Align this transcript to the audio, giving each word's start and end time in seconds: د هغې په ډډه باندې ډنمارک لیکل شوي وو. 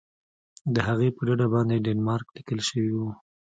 د 0.73 0.75
هغې 0.87 1.09
په 1.15 1.21
ډډه 1.27 1.47
باندې 1.53 1.83
ډنمارک 1.85 2.27
لیکل 2.37 2.59
شوي 2.69 2.91
وو. 2.97 3.09